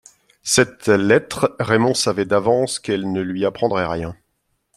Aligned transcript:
Cette 0.41 0.87
lettre, 0.87 1.55
Raymond 1.59 1.93
savait 1.93 2.25
d'avance 2.25 2.79
qu'elle 2.79 3.11
ne 3.11 3.21
lui 3.21 3.45
apprendrait 3.45 3.85
rien. 3.85 4.17